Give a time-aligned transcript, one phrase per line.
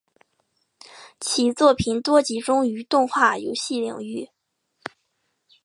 [1.19, 4.31] 其作品多集中于动画游戏领域。